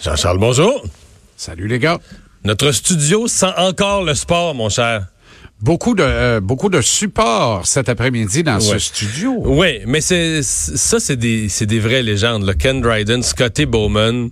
[0.00, 0.84] Jean-Charles, bonjour.
[1.36, 1.98] Salut les gars.
[2.44, 5.06] Notre studio sent encore le sport, mon cher.
[5.60, 9.34] Beaucoup de euh, beaucoup de support cet après-midi dans ce studio.
[9.44, 12.44] Oui, mais c'est ça, c'est des c'est des vraies légendes.
[12.44, 12.54] Là.
[12.54, 14.30] Ken Dryden, Scotty Bowman,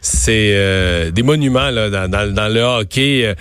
[0.00, 3.34] c'est euh, des monuments là, dans, dans, le hockey.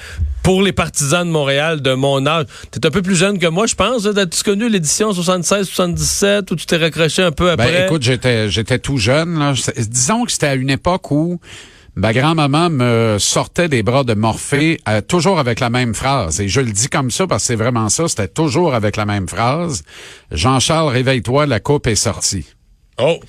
[0.44, 3.48] Pour les partisans de Montréal de mon âge, tu es un peu plus jeune que
[3.48, 4.06] moi, je pense.
[4.06, 7.72] As-tu connu l'édition 76-77 où tu t'es raccroché un peu ben, après?
[7.72, 9.38] Ben, écoute, j'étais j'étais tout jeune.
[9.38, 9.54] Là.
[9.78, 11.40] Disons que c'était à une époque où
[11.96, 16.40] Ma grand-maman me sortait des bras de Morphée euh, toujours avec la même phrase.
[16.40, 19.06] Et je le dis comme ça parce que c'est vraiment ça, c'était toujours avec la
[19.06, 19.84] même phrase.
[20.32, 22.46] Jean-Charles, réveille-toi, la coupe est sortie.
[22.98, 23.20] Oh!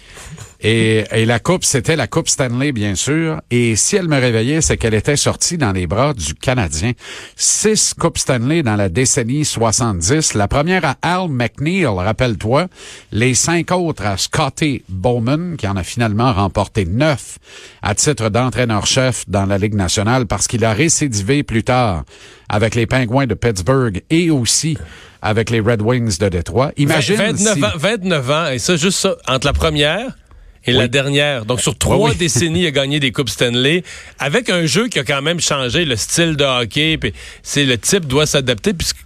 [0.63, 3.41] Et, et, la coupe, c'était la coupe Stanley, bien sûr.
[3.51, 6.93] Et si elle me réveillait, c'est qu'elle était sortie dans les bras du Canadien.
[7.37, 10.35] Six coupes Stanley dans la décennie 70.
[10.35, 12.69] La première à Al McNeil, rappelle-toi.
[13.11, 17.39] Les cinq autres à Scotty Bowman, qui en a finalement remporté neuf
[17.83, 22.05] à titre d'entraîneur-chef dans la Ligue nationale parce qu'il a récidivé plus tard
[22.49, 24.77] avec les Pingouins de Pittsburgh et aussi
[25.23, 26.73] avec les Red Wings de Détroit.
[26.77, 30.17] Imagine 29, ans, 29 ans, et ça, juste ça, entre la première
[30.65, 31.45] et la dernière.
[31.45, 33.83] Donc, sur trois décennies, il a gagné des Coupes Stanley
[34.19, 36.99] avec un jeu qui a quand même changé, le style de hockey.
[36.99, 38.99] Puis c'est le type doit s'adapter puisque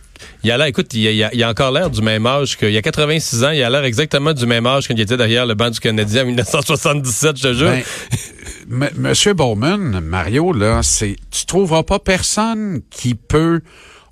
[0.43, 2.83] il a l'air, écoute, il a, a, encore l'air du même âge qu'il y a
[2.83, 3.51] 86 ans.
[3.51, 6.27] Il a l'air exactement du même âge qu'il était derrière le banc du Canadien en
[6.27, 7.73] 1977, je te jure.
[8.69, 13.61] Ben, Monsieur Bowman, Mario, là, c'est, tu trouveras pas personne qui peut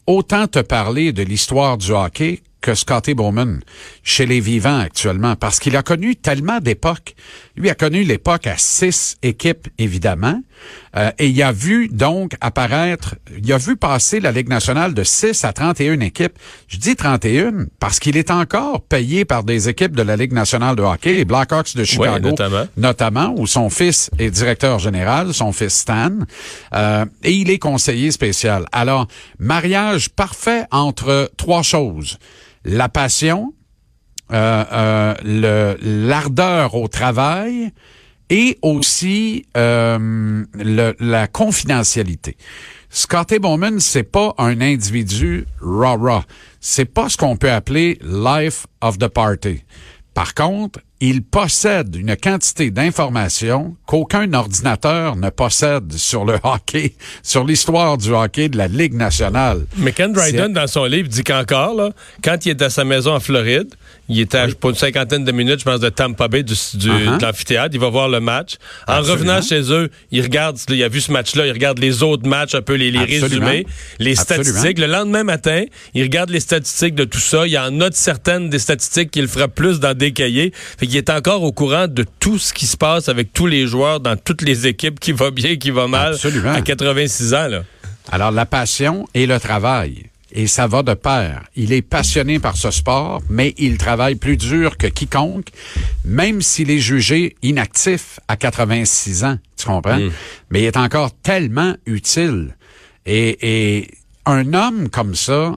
[0.07, 3.61] autant te parler de l'histoire du hockey que Scotty Bowman
[4.03, 7.15] chez les vivants actuellement, parce qu'il a connu tellement d'époques.
[7.57, 10.41] Lui a connu l'époque à six équipes, évidemment,
[10.97, 15.05] euh, et il a vu donc apparaître, il a vu passer la Ligue nationale de
[15.05, 16.39] 6 à 31 équipes.
[16.69, 20.75] Je dis 31 parce qu'il est encore payé par des équipes de la Ligue nationale
[20.75, 22.67] de hockey, les Blackhawks de Chicago, notamment.
[22.79, 23.35] notamment.
[23.37, 26.13] où son fils est directeur général, son fils Stan,
[26.73, 28.65] euh, et il est conseiller spécial.
[28.73, 29.07] Alors,
[29.39, 32.19] mariage parfait entre trois choses
[32.65, 33.55] la passion,
[34.33, 37.73] euh, euh, l'ardeur au travail
[38.31, 42.37] et aussi euh, la confidentialité.
[42.89, 46.25] Scotty Bowman, c'est pas un individu rah-rah.
[46.61, 49.63] C'est pas ce qu'on peut appeler life of the party.
[50.15, 57.45] Par contre, il possède une quantité d'informations qu'aucun ordinateur ne possède sur le hockey, sur
[57.45, 59.67] l'histoire du hockey de la Ligue nationale.
[59.77, 61.91] Mais Ken Dryden, dans son livre, dit qu'encore,
[62.23, 63.69] quand il est à sa maison en Floride,
[64.09, 67.19] il était à, pour une cinquantaine de minutes, je pense, de Tampa Bay, du, uh-huh.
[67.19, 67.75] de l'amphithéâtre.
[67.75, 68.57] Il va voir le match.
[68.89, 72.27] En revenant chez eux, il regarde, il a vu ce match-là, il regarde les autres
[72.27, 73.67] matchs, un peu les, résumés,
[73.99, 74.79] les statistiques.
[74.79, 77.47] Le lendemain matin, il regarde les statistiques de tout ça.
[77.47, 80.53] Il y en note certaines des statistiques qu'il fera plus dans des cahiers.
[80.79, 83.67] Fait qu'il est encore au courant de tout ce qui se passe avec tous les
[83.67, 86.17] joueurs dans toutes les équipes, qui va bien, qui va mal,
[86.47, 87.49] à 86 ans.
[87.49, 87.65] Là.
[88.13, 91.43] Alors, la passion et le travail et ça va de pair.
[91.57, 95.49] Il est passionné par ce sport, mais il travaille plus dur que quiconque,
[96.05, 99.99] même s'il est jugé inactif à 86 ans, tu comprends?
[99.99, 100.13] Mm.
[100.51, 102.57] Mais il est encore tellement utile.
[103.05, 103.91] Et, et
[104.27, 105.57] un homme comme ça,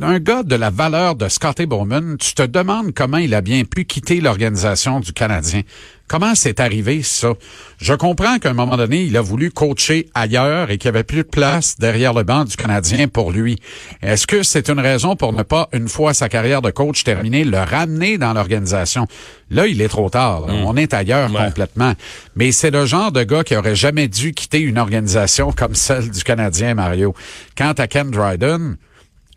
[0.00, 3.64] un gars de la valeur de Scotty Bowman, tu te demandes comment il a bien
[3.64, 5.62] pu quitter l'organisation du Canadien.
[6.12, 7.32] Comment c'est arrivé ça?
[7.78, 11.04] Je comprends qu'à un moment donné, il a voulu coacher ailleurs et qu'il n'y avait
[11.04, 13.58] plus de place derrière le banc du Canadien pour lui.
[14.02, 17.44] Est-ce que c'est une raison pour ne pas, une fois sa carrière de coach terminée,
[17.44, 19.06] le ramener dans l'organisation?
[19.50, 20.48] Là, il est trop tard.
[20.48, 20.66] Hmm.
[20.66, 21.94] On est ailleurs complètement.
[22.36, 26.10] Mais c'est le genre de gars qui aurait jamais dû quitter une organisation comme celle
[26.10, 27.14] du Canadien, Mario.
[27.56, 28.76] Quant à Ken Dryden,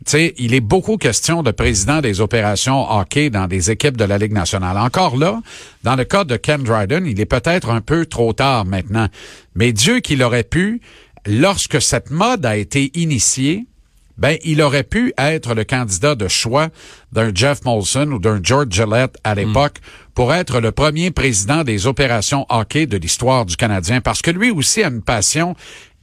[0.05, 4.17] sais, il est beaucoup question de président des opérations hockey dans des équipes de la
[4.17, 4.77] Ligue nationale.
[4.77, 5.41] Encore là,
[5.83, 9.07] dans le cas de Ken Dryden, il est peut-être un peu trop tard maintenant.
[9.55, 10.81] Mais Dieu qu'il aurait pu,
[11.25, 13.65] lorsque cette mode a été initiée,
[14.17, 16.69] ben, il aurait pu être le candidat de choix
[17.11, 19.79] d'un Jeff Molson ou d'un George Gillette à l'époque
[20.13, 24.51] pour être le premier président des opérations hockey de l'histoire du Canadien parce que lui
[24.51, 25.55] aussi a une passion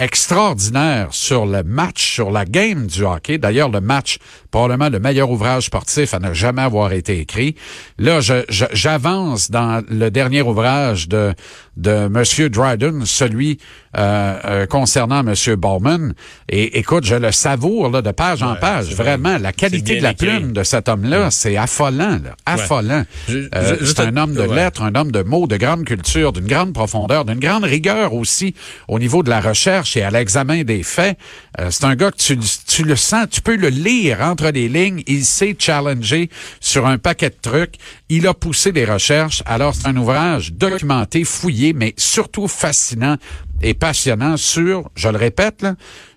[0.03, 3.39] extraordinaire sur le match, sur la game du hockey.
[3.39, 4.19] D'ailleurs, le match,
[4.51, 7.55] probablement le meilleur ouvrage sportif à ne jamais avoir été écrit.
[7.99, 8.19] Là,
[8.49, 11.35] j'avance dans le dernier ouvrage de,
[11.77, 13.59] de Monsieur Dryden, celui
[13.97, 16.15] euh, euh, concernant Monsieur Bowman.
[16.49, 18.95] Et écoute, je le savoure là, de page en page.
[18.95, 23.05] Vraiment, la qualité de la plume de cet homme homme-là, c'est affolant, là, affolant.
[23.31, 26.73] Euh, c'est un homme de lettres, un homme de mots, de grande culture, d'une grande
[26.73, 28.55] profondeur, d'une grande rigueur aussi
[28.89, 31.19] au niveau de la recherche et à l'examen des faits.
[31.59, 32.39] Euh, c'est un gars que tu,
[32.75, 35.03] tu le sens, tu peux le lire entre les lignes.
[35.07, 37.75] Il s'est challengé sur un paquet de trucs.
[38.09, 39.43] Il a poussé des recherches.
[39.45, 43.19] Alors, c'est un ouvrage documenté, fouillé, mais surtout fascinant
[43.61, 45.75] et passionnant sur, je le répète, là,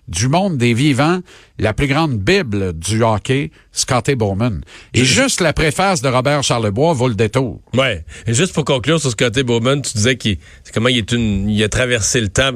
[0.08, 1.20] du monde des vivants,
[1.58, 4.62] la plus grande bible du hockey, Scotty Bowman.
[4.94, 7.60] Et juste la préface de Robert Charlebois vaut le détour.
[7.74, 8.02] Ouais.
[8.26, 10.38] Et juste pour conclure sur Scotty Bowman, tu disais qu'il
[10.72, 12.52] comment il est une, il a traversé le temps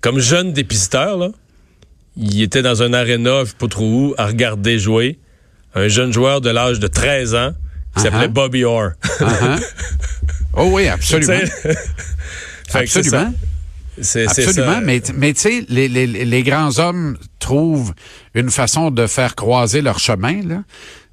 [0.00, 1.28] comme jeune dépisteur là.
[2.20, 5.18] Il était dans un aréna, je sais pas trop où, à regarder jouer
[5.74, 7.52] un jeune joueur de l'âge de 13 ans
[7.96, 8.28] qui s'appelait.
[8.28, 8.90] Bobby Orr.
[10.60, 11.38] Oh oui, absolument.
[12.74, 13.32] absolument.
[14.00, 17.94] C'est Absolument, mais, mais tu sais, les, les, les, grands hommes trouvent
[18.34, 20.42] une façon de faire croiser leur chemin.
[20.42, 20.62] Là.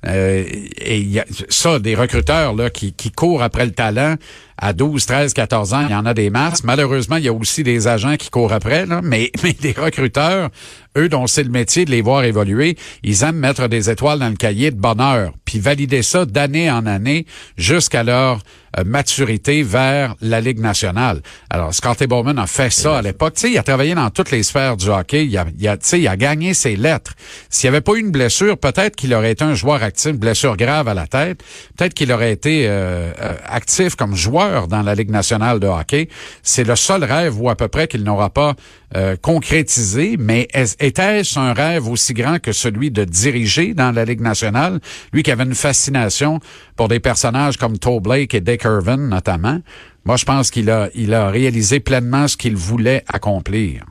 [0.08, 0.44] Euh,
[0.78, 4.16] et y a, ça, des recruteurs là, qui, qui courent après le talent
[4.58, 6.64] à 12, 13, 14 ans, il y en a des masses.
[6.64, 10.50] Malheureusement, il y a aussi des agents qui courent après, là, mais, mais des recruteurs,
[10.98, 14.30] eux dont c'est le métier de les voir évoluer, ils aiment mettre des étoiles dans
[14.30, 17.26] le cahier de bonheur, puis valider ça d'année en année
[17.58, 18.40] jusqu'à leur
[18.78, 21.22] euh, maturité vers la Ligue nationale.
[21.50, 23.34] Alors, Scotty Bowman a fait ça à l'époque.
[23.36, 25.26] Tu sais, il a travaillé dans toutes les sphères du hockey.
[25.26, 27.14] Il a, il a, il a gagné ses lettres.
[27.50, 30.58] S'il n'y avait pas eu une blessure, peut-être qu'il aurait été un joueur actif, blessure
[30.58, 31.44] grave à la tête.
[31.78, 36.10] Peut-être qu'il aurait été euh, euh, actif comme joueur dans la Ligue nationale de hockey.
[36.44, 38.56] C'est le seul rêve ou à peu près qu'il n'aura pas
[38.96, 40.48] euh, concrétisé, mais
[40.80, 44.80] était-ce un rêve aussi grand que celui de diriger dans la Ligue nationale?
[45.12, 46.40] Lui qui avait une fascination
[46.76, 49.60] pour des personnages comme Toe Blake et Dick Irvin notamment.
[50.06, 53.86] Moi, je pense qu'il a, il a réalisé pleinement ce qu'il voulait accomplir.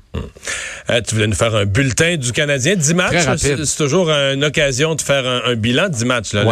[0.91, 2.77] Euh, tu voulais nous faire un bulletin du Canadien.
[2.77, 5.89] 10 matchs, c'est toujours une occasion de faire un, bilan.
[5.89, 6.33] 10 matchs.
[6.33, 6.45] Là,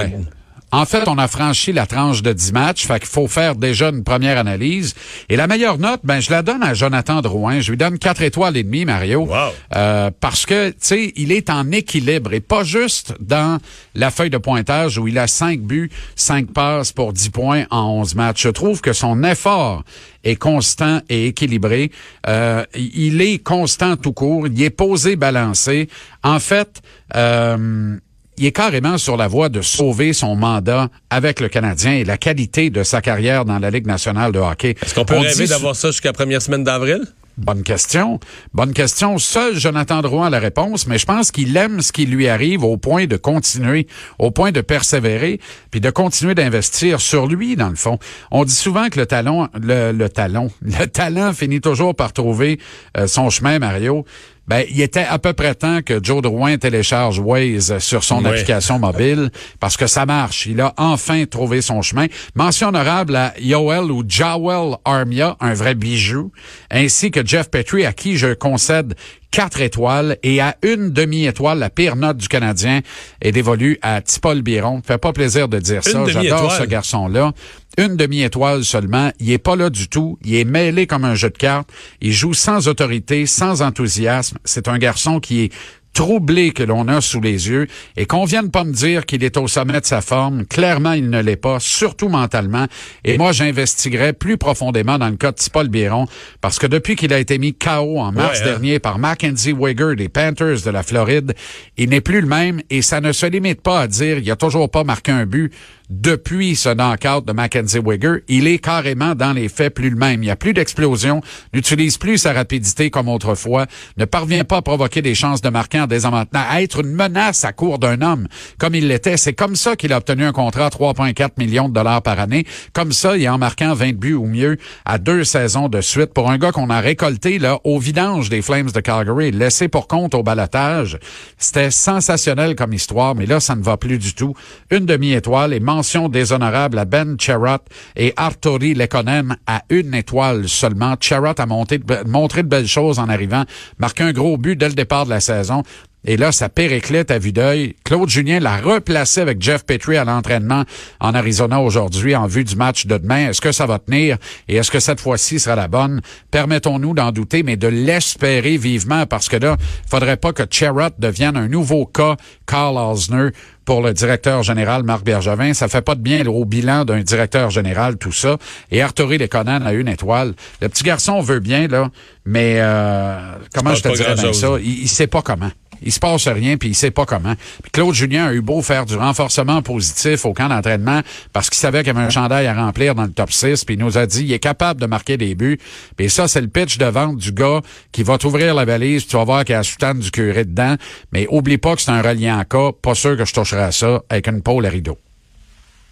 [0.72, 3.90] en fait, on a franchi la tranche de 10 matchs, fait qu'il faut faire déjà
[3.90, 4.94] une première analyse.
[5.28, 7.60] Et la meilleure note, ben je la donne à Jonathan Drouin.
[7.60, 9.28] Je lui donne 4 étoiles et demie, Mario.
[9.76, 13.58] Euh, parce que, tu sais, il est en équilibre et pas juste dans
[13.94, 18.00] la feuille de pointage où il a 5 buts, 5 passes pour 10 points en
[18.00, 18.44] 11 matchs.
[18.44, 19.84] Je trouve que son effort
[20.24, 21.90] est constant et équilibré.
[22.26, 24.46] Euh, il est constant tout court.
[24.46, 25.88] Il est posé, balancé.
[26.22, 26.80] En fait,
[27.14, 27.98] euh,
[28.38, 32.16] il est carrément sur la voie de sauver son mandat avec le Canadien et la
[32.16, 34.74] qualité de sa carrière dans la Ligue nationale de hockey.
[34.82, 37.04] Est-ce qu'on peut rêver d'avoir ça jusqu'à la première semaine d'avril?
[37.38, 38.20] Bonne question.
[38.52, 39.16] Bonne question.
[39.16, 42.62] Seul Jonathan Drouin a la réponse, mais je pense qu'il aime ce qui lui arrive
[42.62, 43.86] au point de continuer,
[44.18, 45.40] au point de persévérer,
[45.70, 47.98] puis de continuer d'investir sur lui, dans le fond.
[48.30, 52.60] On dit souvent que le talent, le, talent, le talent finit toujours par trouver
[52.98, 54.04] euh, son chemin, Mario.
[54.48, 58.78] Ben, il était à peu près temps que Joe Drouin télécharge Waze sur son application
[58.78, 59.30] mobile
[59.60, 60.46] parce que ça marche.
[60.46, 62.06] Il a enfin trouvé son chemin.
[62.34, 66.32] Mention honorable à Yoel ou Jawel Armia, un vrai bijou,
[66.70, 68.94] ainsi que Jeff Petrie, à qui je concède
[69.30, 72.80] quatre étoiles et à une demi-étoile, la pire note du Canadien
[73.20, 74.82] est dévolue à Tipol Biron.
[74.86, 76.04] Fait pas plaisir de dire ça.
[76.06, 77.32] J'adore ce garçon-là.
[77.78, 79.12] Une demi-étoile seulement.
[79.18, 80.18] Il est pas là du tout.
[80.24, 81.70] Il est mêlé comme un jeu de cartes.
[82.00, 84.38] Il joue sans autorité, sans enthousiasme.
[84.44, 85.52] C'est un garçon qui est
[85.92, 87.66] troublé que l'on a sous les yeux
[87.96, 90.46] et qu'on vienne pas me dire qu'il est au sommet de sa forme.
[90.46, 92.66] Clairement, il ne l'est pas, surtout mentalement.
[93.04, 96.06] Et moi, j'investiguerai plus profondément dans le cas de Paul Biron
[96.40, 98.44] parce que depuis qu'il a été mis KO en mars hein.
[98.44, 101.34] dernier par Mackenzie Wigger des Panthers de la Floride,
[101.76, 104.36] il n'est plus le même et ça ne se limite pas à dire il a
[104.36, 105.52] toujours pas marqué un but
[105.92, 110.22] depuis ce knockout de Mackenzie Wigger, il est carrément dans les faits plus le même.
[110.22, 111.20] Il n'y a plus d'explosion,
[111.52, 113.66] n'utilise plus sa rapidité comme autrefois,
[113.98, 117.44] ne parvient pas à provoquer des chances de marquer en désavantage, à être une menace
[117.44, 118.26] à court d'un homme,
[118.58, 119.18] comme il l'était.
[119.18, 122.46] C'est comme ça qu'il a obtenu un contrat à 3,4 millions de dollars par année.
[122.72, 124.56] Comme ça, il en marquant 20 buts ou mieux
[124.86, 128.40] à deux saisons de suite pour un gars qu'on a récolté là au vidange des
[128.40, 130.98] Flames de Calgary, laissé pour compte au balatage.
[131.36, 134.34] C'était sensationnel comme histoire, mais là, ça ne va plus du tout.
[134.70, 137.64] Une demi-étoile et mention déshonorable à Ben Charrot
[137.96, 140.96] et Arturi Lekonen à une étoile seulement.
[141.00, 143.44] Charrot a montré de belles choses en arrivant,
[143.78, 145.62] marqué un gros but dès le départ de la saison.
[146.04, 147.76] Et là, ça périclite à vue d'œil.
[147.84, 150.64] Claude Julien l'a replacé avec Jeff Petrie à l'entraînement
[151.00, 153.28] en Arizona aujourd'hui en vue du match de demain.
[153.28, 154.18] Est-ce que ça va tenir
[154.48, 156.00] et est-ce que cette fois-ci sera la bonne?
[156.30, 159.56] Permettons-nous d'en douter, mais de l'espérer vivement parce que là,
[159.88, 162.16] faudrait pas que Cherrott devienne un nouveau cas
[162.46, 163.28] Carl Osner
[163.64, 165.54] pour le directeur général Marc Bergevin.
[165.54, 168.38] Ça fait pas de bien au bilan d'un directeur général, tout ça.
[168.72, 170.34] Et Arturi Lekonen a une étoile.
[170.60, 171.90] Le petit garçon veut bien, là,
[172.24, 174.48] mais euh, comment je te dirais ça?
[174.60, 175.50] Il, il sait pas comment.
[175.84, 177.34] Il se passe rien, puis il sait pas comment.
[177.62, 181.00] Puis Claude Julien a eu beau faire du renforcement positif au camp d'entraînement
[181.32, 183.74] parce qu'il savait qu'il y avait un chandail à remplir dans le top 6, puis
[183.74, 185.58] il nous a dit il est capable de marquer des buts.
[185.96, 187.60] Puis ça, c'est le pitch de vente du gars
[187.92, 190.44] qui va t'ouvrir la valise, tu vas voir qu'il y a la soutane du curé
[190.44, 190.76] dedans.
[191.12, 192.70] Mais oublie pas que c'est un reliant cas.
[192.80, 194.98] Pas sûr que je toucherai à ça avec une pôle à rideau.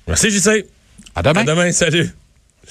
[0.06, 0.66] Merci, JC.
[1.14, 1.40] À demain.
[1.40, 2.10] À demain, salut.